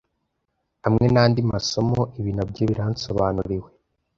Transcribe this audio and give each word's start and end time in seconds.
Hamwe 0.83 1.05
nandi 1.13 1.39
masomo 1.51 1.99
ibi 2.19 2.31
nabyo 2.37 2.63
biransobanuriwe 2.71 3.69